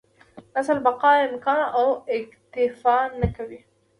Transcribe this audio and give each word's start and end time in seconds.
نسل 0.55 0.77
بقا 0.85 1.11
امکان 1.25 1.59
اکتفا 2.15 2.97
نه 3.19 3.27
کوي. 3.35 3.59